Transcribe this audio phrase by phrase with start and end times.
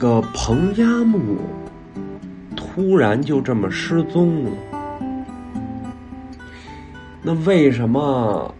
[0.00, 1.36] 这个彭加木
[2.56, 4.50] 突然就这么失踪了，
[7.20, 8.50] 那为什么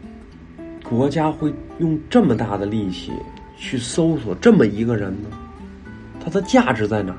[0.84, 3.10] 国家会用这么大的力气
[3.56, 5.30] 去搜索这么一个人呢？
[6.22, 7.18] 他的价值在哪儿？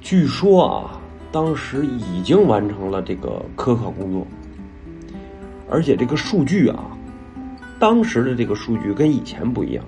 [0.00, 1.00] 据说啊，
[1.30, 4.26] 当时已经完成了这个科考工作，
[5.70, 6.90] 而且这个数据啊，
[7.78, 9.84] 当时的这个数据跟以前不一样。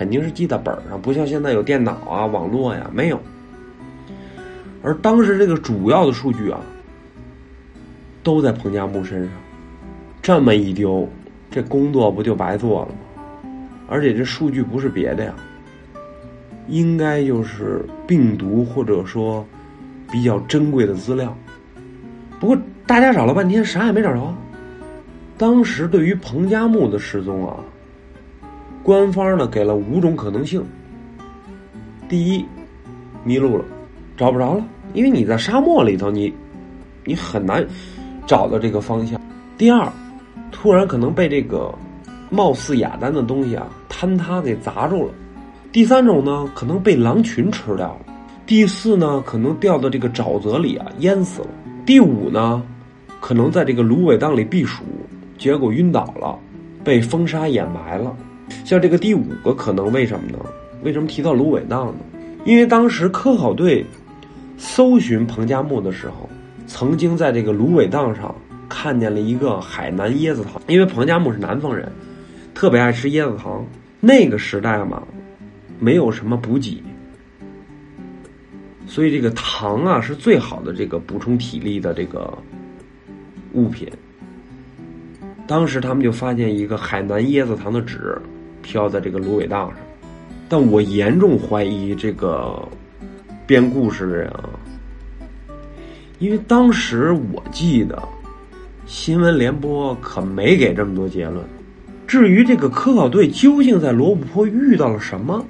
[0.00, 3.20] 肯定是记在本上，不像现在有电脑啊、网络呀，没有。
[4.82, 6.58] 而当时这个主要的数据啊，
[8.22, 9.32] 都在彭加木身上，
[10.22, 11.06] 这么一丢，
[11.50, 13.50] 这工作不就白做了吗？
[13.88, 15.34] 而且这数据不是别的呀，
[16.66, 19.46] 应该就是病毒或者说
[20.10, 21.36] 比较珍贵的资料。
[22.40, 24.34] 不过大家找了半天，啥也没找着。
[25.36, 27.56] 当时对于彭加木的失踪啊。
[28.90, 30.60] 官方呢给了五种可能性。
[32.08, 32.44] 第一，
[33.22, 33.64] 迷路了，
[34.16, 36.34] 找不着了，因为你在沙漠里头，你
[37.04, 37.64] 你很难
[38.26, 39.20] 找到这个方向。
[39.56, 39.88] 第二，
[40.50, 41.72] 突然可能被这个
[42.30, 45.14] 貌似雅丹的东西啊坍塌给砸住了。
[45.70, 48.00] 第三种呢，可能被狼群吃掉了。
[48.44, 51.48] 第四呢，可能掉到这个沼泽里啊淹死了。
[51.86, 52.60] 第五呢，
[53.20, 54.82] 可能在这个芦苇荡里避暑，
[55.38, 56.36] 结果晕倒了，
[56.82, 58.16] 被风沙掩埋了。
[58.64, 60.38] 像这个第五个可能，为什么呢？
[60.82, 61.98] 为什么提到芦苇荡呢？
[62.44, 63.84] 因为当时科考队
[64.56, 66.28] 搜寻彭加木的时候，
[66.66, 68.34] 曾经在这个芦苇荡上
[68.68, 70.62] 看见了一个海南椰子糖。
[70.68, 71.90] 因为彭加木是南方人，
[72.54, 73.66] 特别爱吃椰子糖。
[74.00, 75.02] 那个时代嘛，
[75.78, 76.82] 没有什么补给，
[78.86, 82.32] 所以这个糖啊是最好的这个补充体力的这个
[83.52, 83.86] 物品。
[85.46, 88.16] 当时他们就发现一个海南椰子糖的纸。
[88.62, 89.78] 飘在这个芦苇荡上，
[90.48, 92.60] 但我严重怀疑这个
[93.46, 94.50] 编故事的人啊，
[96.18, 98.00] 因为当时我记得
[98.86, 101.44] 新闻联播可没给这么多结论。
[102.06, 105.44] 至于这个科考队究竟在罗布泊遇到了什么，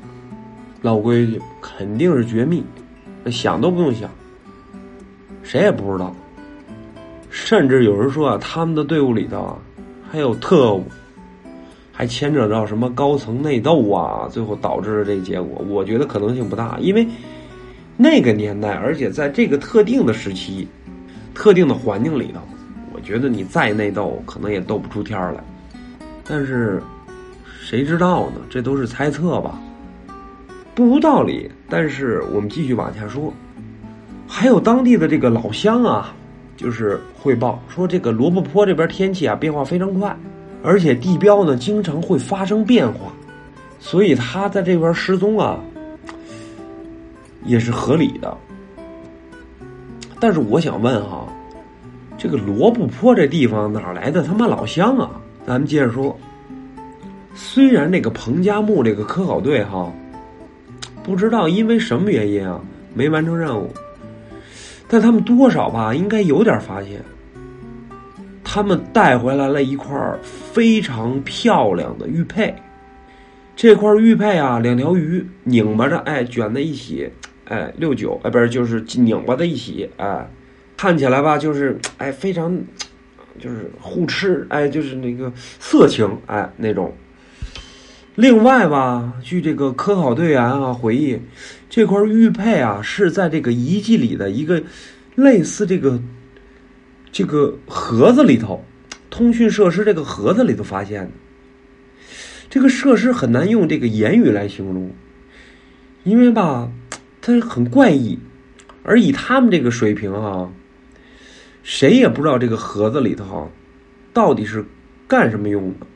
[0.82, 2.62] 老规矩肯定是绝密，
[3.30, 4.10] 想都不用想，
[5.42, 6.14] 谁也不知道。
[7.30, 9.56] 甚至有人说啊，他们的队伍里头啊
[10.10, 10.84] 还有特务。
[12.00, 14.26] 还牵扯到什么高层内斗啊？
[14.32, 17.06] 最后导致了这结果，我觉得可能性不大，因为
[17.94, 20.66] 那个年代，而且在这个特定的时期、
[21.34, 22.40] 特定的环境里头，
[22.94, 25.44] 我觉得你再内斗，可能也斗不出天来。
[26.24, 26.82] 但是
[27.60, 28.36] 谁知道呢？
[28.48, 29.60] 这都是猜测吧，
[30.74, 31.50] 不无道理。
[31.68, 33.30] 但是我们继续往下说，
[34.26, 36.14] 还有当地的这个老乡啊，
[36.56, 40.16] 就是汇报说，这个罗布泊这边天气啊变化非常快。
[40.62, 43.12] 而且地标呢，经常会发生变化，
[43.78, 45.58] 所以他在这边失踪啊，
[47.44, 48.36] 也是合理的。
[50.20, 51.26] 但是我想问哈，
[52.18, 55.10] 这个罗布泊这地方哪来的他妈老乡啊？
[55.46, 56.14] 咱们接着说，
[57.34, 59.90] 虽然那个彭加木这个科考队哈，
[61.02, 62.60] 不知道因为什么原因啊
[62.92, 63.72] 没完成任务，
[64.86, 67.02] 但他们多少吧应该有点发现。
[68.52, 69.96] 他们带回来了一块
[70.52, 72.52] 非常漂亮的玉佩，
[73.54, 77.08] 这块玉佩啊，两条鱼拧巴着，哎，卷在一起，
[77.44, 80.28] 哎，六九，哎，不是，就是拧巴在一起，哎，
[80.76, 82.60] 看起来吧，就是哎，非常，
[83.38, 86.92] 就是互吃，哎，就是那个色情，哎，那种。
[88.16, 91.16] 另外吧，据这个科考队员啊回忆，
[91.68, 94.60] 这块玉佩啊是在这个遗迹里的一个
[95.14, 96.02] 类似这个。
[97.12, 98.64] 这个盒子里头，
[99.10, 101.10] 通讯设施这个盒子里头发现的，
[102.48, 104.92] 这个设施很难用这个言语来形容，
[106.04, 106.70] 因为吧，
[107.20, 108.18] 它很怪异，
[108.84, 110.52] 而以他们这个水平啊，
[111.64, 113.50] 谁也不知道这个盒子里头哈，
[114.12, 114.64] 到底是
[115.08, 115.86] 干什么用的，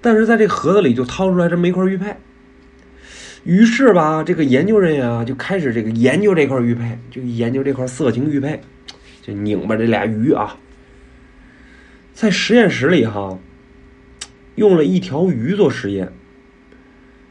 [0.00, 2.14] 但是在这盒子里就掏出来这么一块玉佩，
[3.42, 8.60] 于是吧，这个研究人员啊就开始这个研究这块玉佩，就研究这块色情玉佩。
[9.32, 10.56] 拧巴这俩鱼啊，
[12.12, 13.38] 在实验室里哈，
[14.56, 16.12] 用了一条鱼做实验，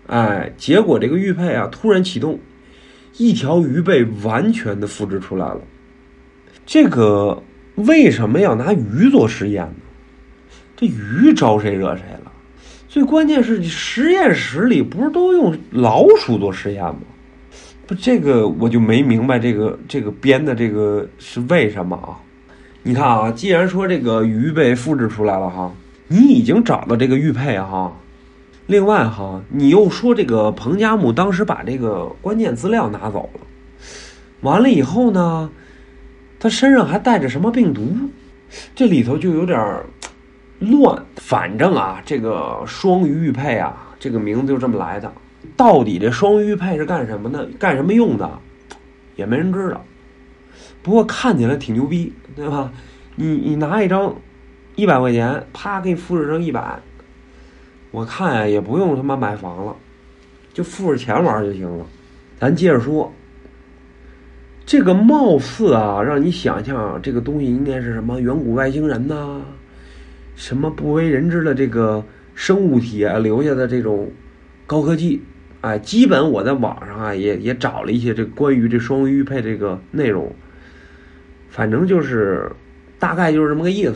[0.08, 2.40] 哎，结果这个玉佩啊突然启动，
[3.18, 5.62] 一条鱼被完全的复制出来了。
[6.66, 7.42] 这个
[7.76, 9.76] 为什么要拿鱼做实验呢？
[10.76, 12.32] 这鱼招谁惹谁了？
[12.88, 17.02] 最关键是你实验室里不是都用老鼠做实验吗？
[17.90, 22.14] 不，这个我就没明白，这个这个编的这个是为什么啊？
[22.84, 25.72] 你看啊，既然说这个鱼被复制出来了哈，
[26.08, 27.92] 你已经找到这个玉佩哈，
[28.68, 33.40] 另外哈，你又说这个彭加木当时把这个关键资料拿走了，
[34.42, 35.50] 完了以后呢，
[36.40, 37.82] 他身上还带着什么病毒？
[38.76, 39.60] 这里头就有点
[40.60, 41.04] 乱。
[41.16, 45.12] 反正啊，这个双鱼玉佩啊，这个名字就这么来的。
[45.56, 47.48] 到底这双鱼玉佩是干什么的？
[47.58, 48.40] 干什么用的？
[49.16, 49.84] 也没人知道。
[50.82, 52.72] 不过看起来挺牛逼，对吧？
[53.16, 54.16] 你你拿一张
[54.76, 56.80] 一百块钱，啪给你复制成一百。
[57.92, 59.76] 我看呀，也不用他妈买房了，
[60.54, 61.86] 就付着钱玩就行了。
[62.40, 63.12] 咱接着说，
[64.66, 69.42] 这个貌似啊，让你想象这个东西应该是什么远古外星人呐，
[70.36, 72.02] 什么不为人知的这个
[72.36, 74.10] 生物体啊留下的这种
[74.66, 75.22] 高科技。
[75.62, 80.34] 哎，基本我在网上啊也也找了一些这关于这双鱼玉佩这个内容，
[81.50, 82.52] 反正就是
[82.98, 83.96] 大概就是这么个意思。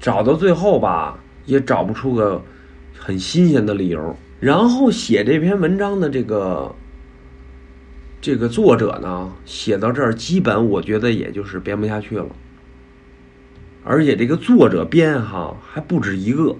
[0.00, 2.42] 找到最后吧，也找不出个。
[3.04, 6.72] 很新鲜的理由，然后写这篇文章的这个
[8.20, 12.28] 这个作者呢，写到这儿，基本我觉得也就是编不下去了。
[13.82, 16.54] 而且这个作者编哈还不止一个，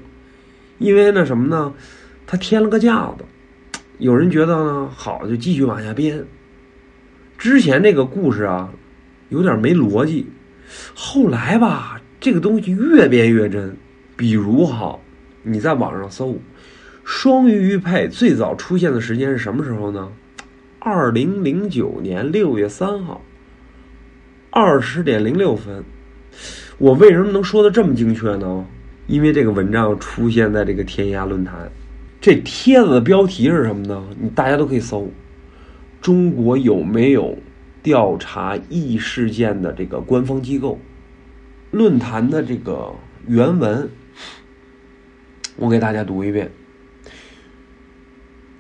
[0.79, 1.73] 因为那什么呢，
[2.27, 3.25] 他添了个架子。
[4.03, 6.25] 有人觉得呢好，就继续往下编。
[7.39, 8.69] 之前这个故事啊，
[9.29, 10.27] 有点没逻辑，
[10.93, 13.77] 后来吧，这个东西越编越真。
[14.17, 14.99] 比如哈。
[15.45, 16.37] 你在网上搜
[17.05, 20.09] “双鱼玉佩”最早出现的时间是什么时候呢？
[20.81, 23.21] 二零零九年六月三号，
[24.51, 25.85] 二十点零六分。
[26.79, 28.65] 我为什么能说的这么精确呢？
[29.07, 31.71] 因为这个文章出现在这个天涯论坛，
[32.23, 34.01] 这帖子的标题是什么呢？
[34.21, 35.11] 你大家都可以搜
[36.01, 37.37] “中国有没有
[37.83, 40.79] 调查异事件的这个官方机构”。
[41.73, 42.95] 论坛的这个
[43.27, 43.91] 原文。
[45.57, 46.53] 我给大家读一遍：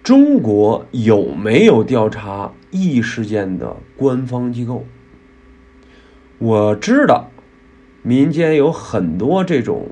[0.02, 4.84] 中国有没有调查异事件的官方机构？
[6.38, 7.30] 我知道，
[8.02, 9.90] 民间有很多这种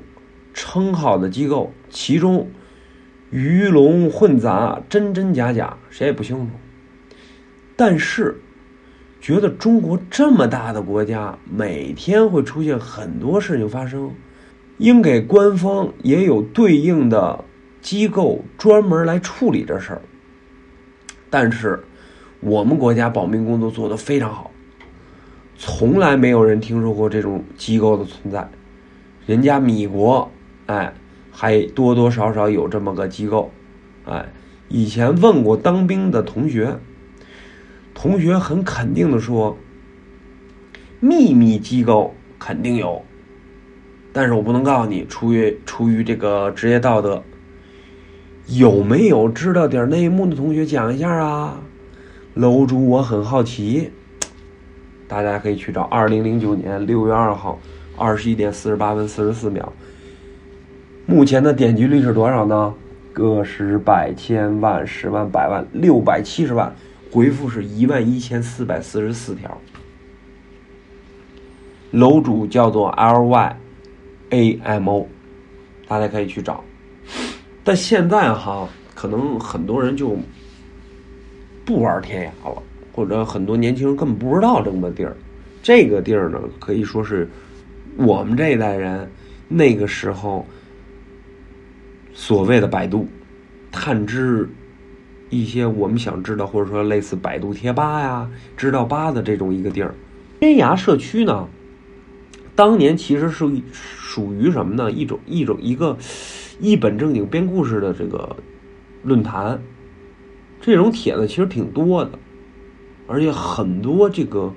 [0.52, 2.50] 称号的机构，其中
[3.30, 6.46] 鱼龙混杂，真真假假，谁也不清楚。
[7.76, 8.40] 但是，
[9.20, 14.12] 觉得中国这么大的国家，每天会出现很多事情发生。
[14.78, 17.44] 应给官方也有对应的
[17.82, 20.00] 机构专门来处理这事儿，
[21.28, 21.78] 但是
[22.40, 24.50] 我们国家保密工作做得非常好，
[25.58, 28.48] 从来没有人听说过这种机构的存在。
[29.26, 30.30] 人家米国，
[30.64, 30.94] 哎，
[31.40, 33.50] 还多多少少有这么个机构，
[34.04, 34.30] 哎，
[34.68, 36.76] 以前问过当兵的同学，
[37.94, 39.56] 同学很肯定的说，
[41.00, 43.02] 秘密机构肯定有。
[44.12, 47.22] 但是我不能告诉你，出于出于这个职业道德，
[48.48, 51.58] 有没有知道点内幕的同学讲一下啊？
[52.34, 53.90] 楼主，我很好奇，
[55.08, 57.58] 大家可以去找二零零九年六月二号
[57.96, 59.72] 二十一点四十八分四十四秒。
[61.10, 62.72] 目前的点击率是多少呢？
[63.12, 66.72] 个十百千万十万百万六百七十万，
[67.10, 69.60] 回复是一万一千四百四十四条。
[71.90, 73.56] 楼主叫做 L Y。
[74.30, 75.08] A M O，
[75.88, 76.62] 大家可以去找，
[77.64, 80.16] 但现在哈，可能很多人就
[81.64, 85.16] 不玩天涯了，或者很多年轻人根本不知道这么个地儿。
[85.60, 87.28] 这个地儿呢，可以说是
[87.96, 89.10] 我们这一代人
[89.48, 90.46] 那个时候
[92.12, 93.08] 所谓的百度，
[93.72, 94.48] 探知
[95.28, 99.94] 一些我们想知道，或者说类似百度贴吧呀、知道吧的这种一个地儿。
[100.40, 101.48] 天涯社区呢，
[102.54, 103.48] 当年其实是。
[104.10, 104.90] 属于什么呢？
[104.90, 105.96] 一种一种一个
[106.58, 108.34] 一本正经编故事的这个
[109.04, 109.62] 论坛，
[110.60, 112.10] 这种帖子其实挺多的，
[113.06, 114.52] 而且很多这个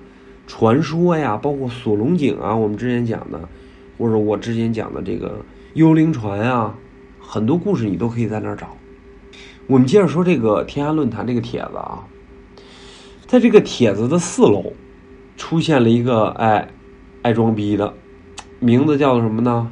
[0.48, 3.48] 传说呀，包括锁龙井啊，我们之前讲的，
[4.00, 5.45] 或者我之前讲的这个
[5.75, 6.75] 幽灵船啊，
[7.25, 8.75] 很多故事你都可以在那儿找。
[9.65, 12.06] 我们接着说这个天涯论坛这个帖子啊，
[13.25, 14.74] 在这个帖子的四楼
[15.38, 16.68] 出现了一个哎
[17.22, 17.92] 爱装逼的。
[18.60, 19.72] 名字叫做什么呢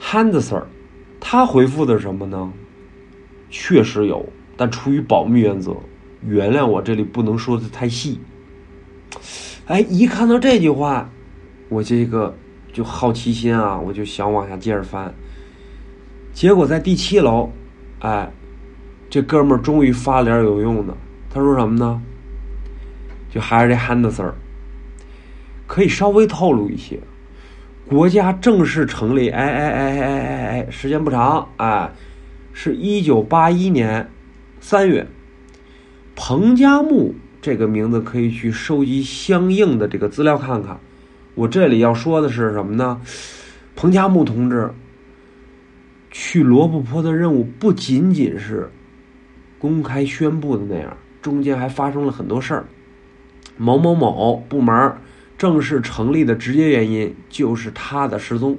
[0.00, 0.64] ？Handsir，
[1.20, 2.52] 他回复的什么呢？
[3.50, 4.26] 确实有，
[4.56, 5.76] 但出于保密原则，
[6.26, 8.18] 原谅我这里不能说的太细。
[9.66, 11.08] 哎，一看到这句话，
[11.68, 12.34] 我这个
[12.72, 15.14] 就好奇心啊，我就想往下接着翻。
[16.32, 17.50] 结果在第七楼，
[18.00, 18.32] 哎，
[19.10, 20.96] 这哥们儿终于发了点有用的。
[21.32, 22.02] 他说什么呢？
[23.30, 24.32] 就还是这 Handsir，
[25.66, 27.00] 可以稍微透露一些。
[27.88, 31.90] 国家正式成立，哎哎哎哎哎哎，时间不长，哎，
[32.52, 34.08] 是一九八一年
[34.60, 35.06] 三月，
[36.14, 40.78] 彭加木这个名字可以去收集相应的这个资料看看。
[41.34, 43.00] 我这里要说的是什么呢？
[43.74, 44.70] 彭加木同志
[46.12, 48.70] 去罗布泊的任务不仅仅是
[49.58, 52.66] 公开宣布的那样，中间还发生了很多事儿。
[53.56, 54.96] 某某某部门
[55.38, 58.58] 正式成立的直接原因就是他的失踪，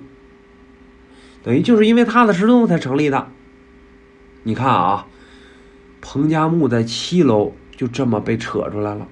[1.43, 3.27] 等于就是因为他的失踪才成立的。
[4.43, 5.05] 你看啊，
[6.01, 9.07] 彭加木在七楼就这么被扯出来了。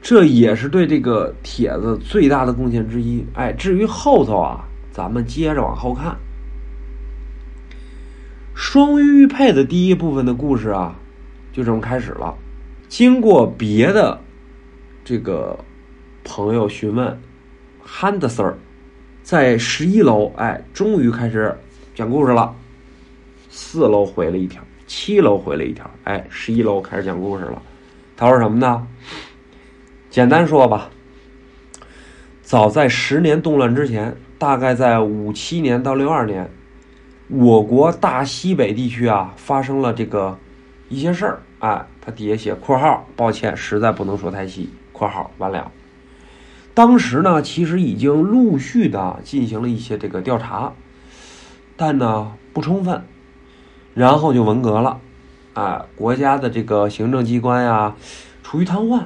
[0.00, 3.24] 这也是对这个帖子最大的贡献之一。
[3.34, 6.16] 哎，至于后头啊，咱们接着往后看。
[8.58, 10.98] 双玉玉佩的第一部分的故事啊，
[11.52, 12.36] 就这么开始了。
[12.88, 14.20] 经过别的
[15.04, 15.56] 这个
[16.24, 17.20] 朋友询问，
[17.80, 18.58] 汉德森儿
[19.22, 21.56] 在十一楼，哎，终于开始
[21.94, 22.52] 讲故事了。
[23.48, 27.62] 四楼回了一条，七楼回了一条，哎，十一楼开始讲故事了。
[28.16, 28.84] 他说什么呢？
[30.10, 30.90] 简单说吧，
[32.42, 36.50] 早在十年动乱之前，大概在五七年到六二年，
[37.28, 40.38] 我国大西北地区啊发生了这个
[40.88, 41.42] 一些事儿。
[41.58, 44.70] 哎，他底下写括号，抱歉，实在不能说太细。
[44.92, 45.70] 括号完了。
[46.72, 50.72] 当时呢，其实已经陆续的进行了一些这个调查，
[51.76, 53.04] 但呢不充分，
[53.94, 55.00] 然后就文革了。
[55.54, 57.94] 哎，国家的这个行政机关呀，
[58.42, 59.04] 处于瘫痪。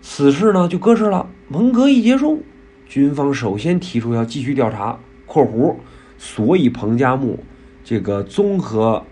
[0.00, 1.28] 此事呢就搁置了。
[1.48, 2.42] 文革一结束，
[2.88, 5.74] 军方首先提出要继续调查（括弧），
[6.22, 7.42] 所以彭加木
[7.82, 9.06] 这个综合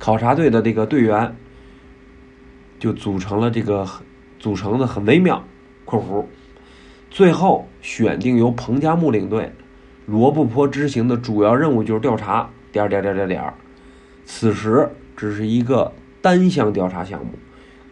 [0.00, 1.36] 考察队的这个队员
[2.80, 3.88] 就组成了这个
[4.40, 5.44] 组成的很微妙
[5.86, 6.26] （括弧）。
[7.08, 9.52] 最后选定由彭加木领队，
[10.06, 13.54] 罗布泊执行的主要任务就是调查点点点点点。
[14.24, 17.32] 此时只是一个单项调查项目，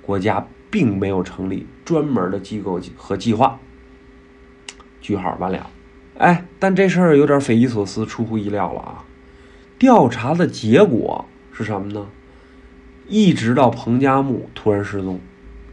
[0.03, 0.45] 国家。
[0.71, 3.59] 并没有成立专门的机构和计划。
[5.01, 5.71] 句号完了，
[6.19, 9.05] 哎，但这事儿有点匪夷所思，出乎意料了啊！
[9.79, 12.07] 调查的结果是什么呢？
[13.09, 15.19] 一直到彭加木突然失踪，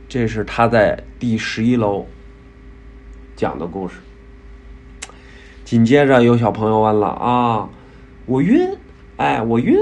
[0.07, 2.07] 这是他在第十一楼
[3.35, 3.95] 讲的故事。
[5.63, 7.69] 紧接着有小朋友问了啊，
[8.25, 8.77] 我晕，
[9.17, 9.75] 哎，我晕，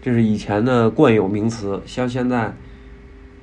[0.00, 2.54] 这是以前的惯有名词，像现在。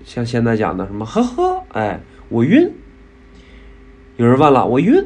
[0.05, 2.71] 像现在讲的什么呵呵，哎，我晕。
[4.15, 5.05] 有人问了，我晕，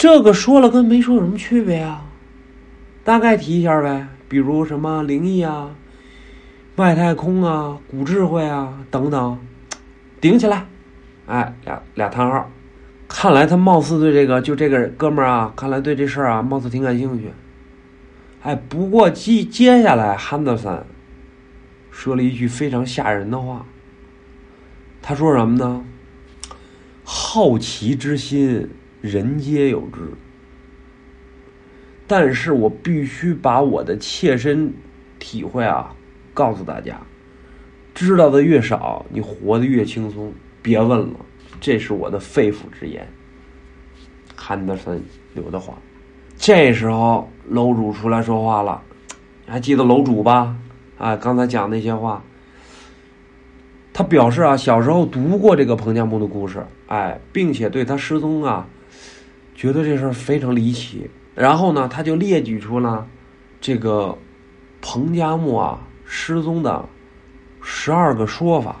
[0.00, 2.06] 这个说了跟没说有什么区别啊？
[3.04, 5.72] 大概提一下呗，比如什么灵异啊、
[6.76, 9.38] 外太空啊、古智慧啊等等，
[10.18, 10.66] 顶起来，
[11.26, 12.50] 哎，俩俩叹号。
[13.08, 17.30] 看来他貌似对这个，就这个哥们儿啊，看来对这事儿啊，貌似挺感兴趣。
[18.40, 20.82] 哎，不过接接下来汉德森。
[21.90, 23.66] 说了一句非常吓人的话。
[25.02, 25.84] 他说什么呢？
[27.04, 30.00] 好奇之心，人皆有之。
[32.06, 34.72] 但是我必须把我的切身
[35.18, 35.94] 体会啊，
[36.34, 37.00] 告诉大家。
[37.94, 40.32] 知道的越少，你活得越轻松。
[40.62, 41.16] 别问了，
[41.60, 43.06] 这是我的肺腑之言。
[44.36, 45.02] 汉德森
[45.34, 45.74] 刘德华。
[46.36, 48.82] 这时候楼主出来说话了，
[49.46, 50.56] 还记得楼主吧？
[50.98, 52.22] 啊，刚才讲那些话，
[53.92, 58.66] 他表示啊，小时候读过这个彭加木的故事，哎，并且对他失踪啊，
[59.60, 61.10] 觉得这事儿非常离奇。
[61.34, 63.06] 然后呢，他就列举出了
[63.60, 64.16] 这个
[64.80, 66.88] 彭加木啊失踪的
[67.60, 68.76] 十二个说法。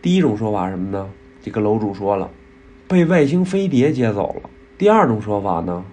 [0.00, 1.10] 第一种说法什么呢？
[1.42, 2.30] 这个楼主说了，
[2.88, 4.48] 被外星飞碟接走了。
[4.78, 5.84] 第二种说法呢，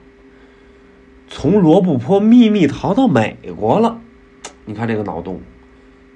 [1.27, 3.99] 从罗布泊秘密逃到美国了。
[4.63, 5.41] 你看这个脑洞。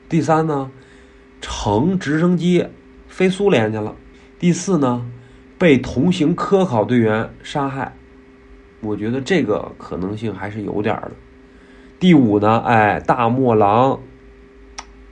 [0.07, 0.72] 第三呢，
[1.41, 2.65] 乘直升机
[3.10, 3.93] 飞苏联去了。
[4.39, 5.05] 第四呢，
[5.57, 7.93] 被同行科考队员杀害。
[8.86, 11.12] 我觉得这个可能性还是有点的。
[12.00, 14.00] 第五呢，哎，大漠狼，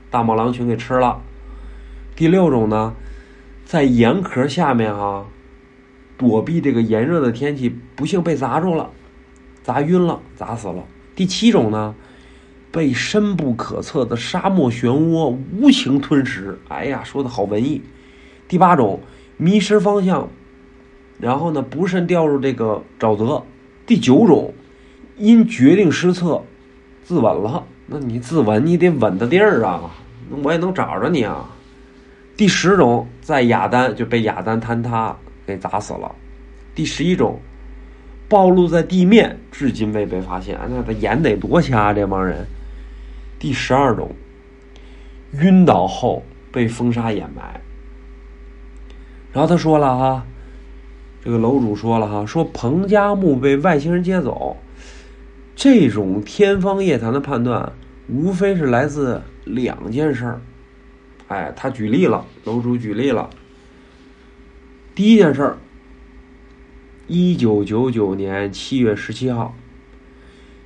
[0.09, 1.21] 大漠狼群给吃了。
[2.15, 2.93] 第六种呢，
[3.65, 5.25] 在盐壳下面哈，
[6.17, 8.89] 躲避这个炎热的天气，不幸被砸住了，
[9.63, 10.83] 砸晕了，砸死了。
[11.15, 11.95] 第七种呢？
[12.71, 16.57] 被深不可测的沙漠漩涡无情吞噬。
[16.69, 17.83] 哎呀，说的好文艺。
[18.47, 18.99] 第八种，
[19.37, 20.27] 迷失方向，
[21.19, 23.43] 然后呢，不慎掉入这个沼泽。
[23.85, 24.53] 第九种，
[25.17, 26.41] 因决定失策，
[27.03, 27.63] 自刎了。
[27.85, 29.91] 那你自刎，你得稳的地儿啊，
[30.29, 31.49] 那我也能找着你啊。
[32.37, 36.13] 第十种，在雅丹就被雅丹坍塌给砸死了。
[36.73, 37.39] 第十一种，
[38.27, 40.57] 暴露在地面，至今未被发现。
[40.69, 42.45] 那他眼得多瞎，这帮人。
[43.37, 44.09] 第十二种，
[45.41, 47.61] 晕倒后被风沙掩埋。
[49.33, 50.25] 然后他说了哈，
[51.23, 54.57] 这个楼主说了哈，说彭加木被外星人接走，
[55.55, 57.71] 这种天方夜谭的判断，
[58.09, 60.41] 无非是来自两件事儿。
[61.29, 63.29] 哎，他举例了，楼主举例了。
[64.93, 65.57] 第一件事儿，
[67.07, 69.55] 一九九九年七月十七号，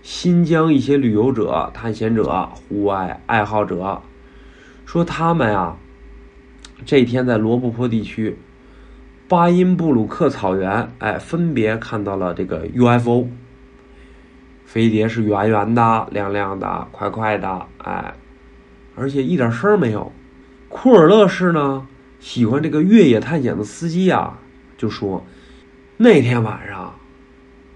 [0.02, 4.02] 新疆一些旅游者、探险者、户外爱好者
[4.88, 5.78] 说，他们啊，
[6.84, 8.36] 这天在罗布泊地区、
[9.30, 13.28] 巴音布鲁克草原，哎，分别看到了这个 UFO
[14.66, 18.14] 飞碟，是圆圆的、亮亮的、快快的，哎，
[18.96, 20.14] 而且一点声儿没有。
[20.70, 21.86] 库尔勒市呢？
[22.20, 24.40] 喜欢这个越野探险的司机啊，
[24.78, 25.26] 就说
[25.98, 26.96] 那天晚上，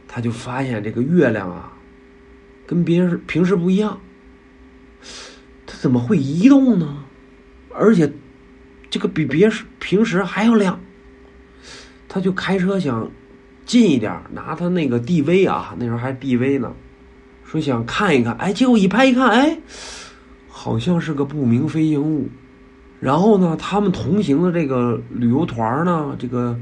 [0.08, 1.74] 他就发现这个月亮啊，
[2.66, 4.00] 跟别人平时不一样。
[5.68, 7.04] 它怎么会移动呢？
[7.74, 8.10] 而且
[8.90, 10.80] 这个比别时平时还要亮。
[12.14, 13.10] 他就开车想
[13.66, 16.74] 近一点，拿他那个 DV 啊，那时候还 DV 呢，
[17.46, 18.34] 说想看一看。
[18.34, 19.58] 哎，结果一拍一看，哎，
[20.50, 22.28] 好像是个不明飞行物。
[23.00, 26.60] 然后呢，他们同行的这个旅游团呢，这个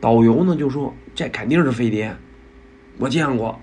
[0.00, 2.16] 导游呢就说：“这肯定是飞碟，
[2.96, 3.60] 我见过。”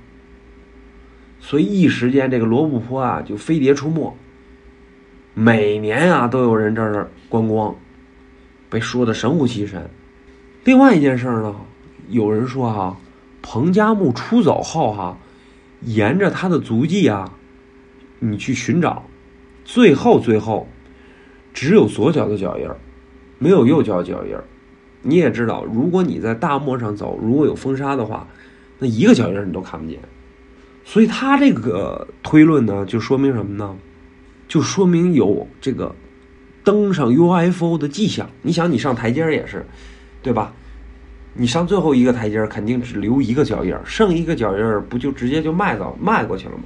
[1.41, 4.15] 所以一时间，这个罗布泊啊就飞碟出没。
[5.33, 7.75] 每年啊都有人这儿观光，
[8.69, 9.89] 被说的神乎其神。
[10.63, 11.55] 另外一件事呢，
[12.09, 12.97] 有人说哈，
[13.41, 15.17] 彭加木出走后哈，
[15.81, 17.31] 沿着他的足迹啊，
[18.19, 19.03] 你去寻找，
[19.65, 20.67] 最后最后。
[21.53, 22.77] 只有左脚的脚印儿，
[23.37, 24.41] 没有右脚脚印儿。
[25.01, 28.25] 你也知道，如果你在大漠上走，如果有风沙的话，
[28.79, 29.99] 那一个脚印儿你都看不见。
[30.85, 33.75] 所以他这个推论呢，就说明什么呢？
[34.47, 35.93] 就说明有这个
[36.63, 38.29] 登上 UFO 的迹象。
[38.43, 39.65] 你想，你上台阶儿也是，
[40.21, 40.53] 对吧？
[41.33, 46.63] 你上最后一个台阶儿，肯定只留一个脚印儿，剩一个脚印儿不就直接就迈到迈过去了吗？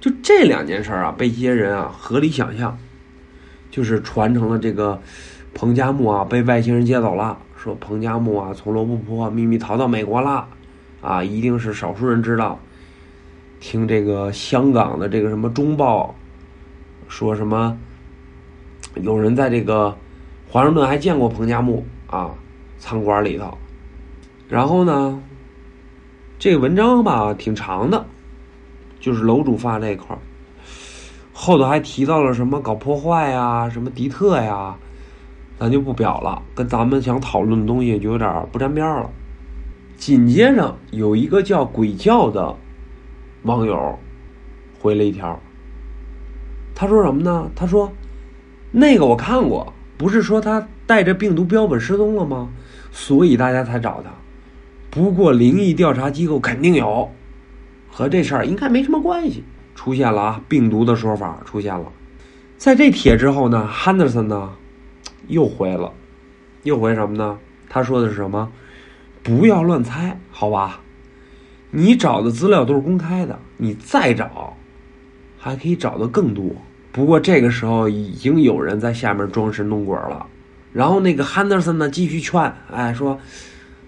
[0.00, 2.78] 就这两件事儿啊，被一些人啊合理想象，
[3.70, 4.98] 就是传承了这个
[5.52, 10.48] 彭加木啊被外星人接走了，说彭加木啊从罗布泊秘密逃到美国了，
[11.02, 12.58] 啊，一定是少数人知道。
[13.60, 16.14] 听这个香港的这个什么中报
[17.08, 17.76] 说什么，
[19.02, 19.94] 有人在这个
[20.50, 22.30] 华盛顿还见过彭加木啊
[22.78, 23.56] 餐馆里头，
[24.48, 25.22] 然后呢，
[26.38, 28.04] 这个文章吧挺长的。
[29.00, 30.18] 就是楼主发这块儿，
[31.32, 34.76] 后头还提到了什么搞破坏呀，什么迪特呀，
[35.56, 39.08] 咱就不表了，跟咱们想讨论的东西就有点不沾边了。
[39.96, 42.56] 紧接着有一个叫鬼叫的
[43.42, 43.96] 网友
[44.80, 45.38] 回了一条，
[46.74, 47.48] 他说什么呢？
[47.54, 47.90] 他说
[48.72, 52.48] 那个我看过，不是说他带着病毒标本失踪了吗？
[52.90, 54.10] 所以大家才找他。
[54.90, 57.10] 不过灵异调查机构肯定有。
[57.90, 59.44] 和这事儿应该没什么关系。
[59.74, 61.92] 出现了啊，病毒的说法出现了。
[62.56, 64.50] 在这帖之后呢，汉德森呢
[65.26, 65.92] 又回了，
[66.62, 67.38] 又回什么呢？
[67.68, 68.50] 他说的是什么？
[69.22, 70.80] 不要乱猜，好吧？
[71.70, 74.56] 你找的资料都是公开的，你再找
[75.36, 76.44] 还可以找到更多。
[76.98, 80.26] 不过这个时候已经有人在下面装神弄鬼了。
[80.72, 83.16] 然后那个汉德森呢继续劝，哎，说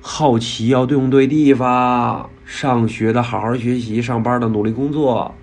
[0.00, 2.30] 好奇要用对地方。
[2.44, 5.34] 上学的好好学习，上班的努力工作，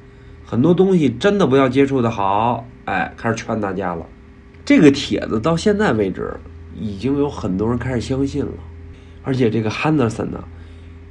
[0.45, 2.65] 很多东西真的不要接触的好。
[2.85, 4.05] 哎，开始劝大家了。
[4.63, 6.33] 这个帖子到现在为止，
[6.73, 8.51] 已经有很多人开始相信了。
[9.23, 10.41] 而且这个 Henderson 呢，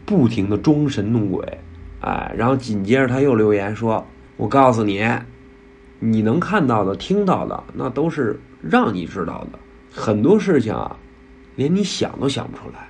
[0.07, 1.61] 不停的装神弄鬼，
[2.01, 4.07] 哎，然后紧接着他又留言说
[4.39, 5.07] ：“我告诉你，
[5.99, 9.59] 你能看到的、听到的，那都是让你知道的。
[9.91, 10.97] 很多事情啊，
[11.55, 12.89] 连你想都想不出来。”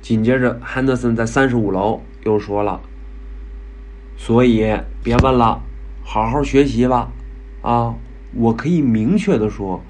[0.00, 2.00] 紧接着汉德森在三十五楼。
[2.24, 2.80] 又说了，
[4.16, 4.66] 所以
[5.02, 5.60] 别问了，
[6.02, 7.10] 好好学习吧，
[7.60, 7.94] 啊！
[8.34, 9.82] 我可以明确的说，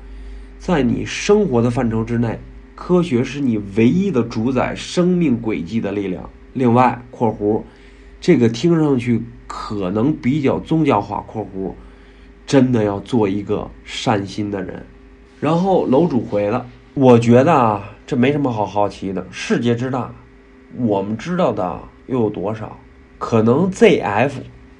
[0.58, 2.40] 在你生活的范畴之内，
[2.74, 6.28] 科学是你唯一的主宰生命轨迹的力量。
[6.52, 7.62] 另外（括弧）
[8.20, 11.72] 这个听上去可能比较宗教化（括弧），
[12.54, 14.86] 真的要做一个善心的人。
[15.40, 16.64] 然后楼主回了，
[16.94, 20.14] 我觉得啊，这没什么好好奇的，世界之大，
[20.76, 21.80] 我们知道的。
[22.06, 22.78] 又有多少？
[23.18, 24.30] 可能 ZF，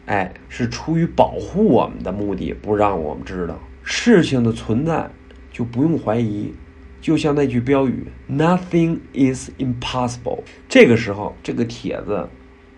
[0.06, 5.10] 哎，是出于保护我们的目的，不让我们知道事情的存在，
[5.50, 6.54] 就不用怀疑。
[7.00, 12.28] 就像那句标语：“Nothing is impossible。”这个时候，这个帖子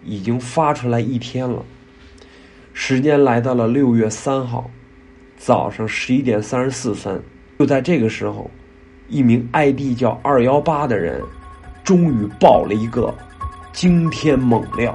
[0.03, 1.63] 已经发出来一天了，
[2.73, 4.71] 时间来到了六月三号
[5.47, 7.23] 早上十一点三十四分，
[7.57, 8.51] 就在这个时候，
[9.09, 11.23] 一名 ID 叫二幺八的人
[11.85, 13.15] 终于爆了一个
[13.73, 14.93] 惊天猛料。